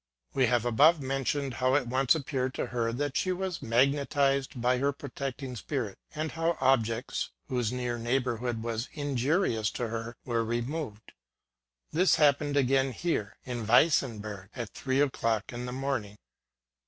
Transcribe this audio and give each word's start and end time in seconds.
We 0.33 0.47
have 0.47 0.65
above 0.65 0.99
mentioned 0.99 1.53
how 1.53 1.75
it 1.75 1.85
once 1.85 2.15
appeared 2.15 2.55
to 2.55 2.65
her 2.65 2.91
that 2.91 3.15
she 3.15 3.31
was 3.31 3.61
magnetized 3.61 4.59
by 4.59 4.79
her 4.79 4.91
protecting 4.91 5.55
spirit, 5.55 5.99
and 6.15 6.31
how 6.31 6.57
objects, 6.59 7.29
whose 7.49 7.71
near 7.71 7.99
neighbourhood 7.99 8.63
was 8.63 8.89
injurious 8.93 9.69
to 9.77 9.83
I 9.83 9.85
er, 9.89 10.15
were 10.25 10.43
removed. 10.43 11.11
This 11.91 12.15
happened 12.15 12.57
again 12.57 12.93
here 12.93 13.37
(in 13.43 13.67
Weinsberg) 13.67 14.49
at 14.55 14.73
three 14.73 15.01
o'clock 15.01 15.53
in 15.53 15.67
the 15.67 15.71
morning. 15.71 16.17